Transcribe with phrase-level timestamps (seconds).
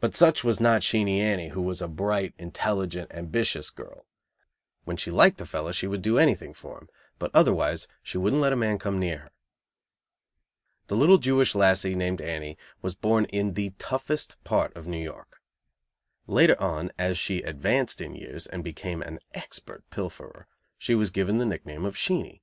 [0.00, 4.04] But such was not Sheenie Annie, who was a bright, intelligent, ambitious, girl;
[4.82, 6.88] when she liked a fellow she would do anything for him,
[7.20, 9.30] but otherwise she wouldn't let a man come near her.
[10.88, 15.40] The little Jewish lassie, named Annie, was born in the toughest part of New York.
[16.26, 20.48] Later on, as she advanced in years and became an expert pilferer,
[20.78, 22.42] she was given the nickname of "Sheenie."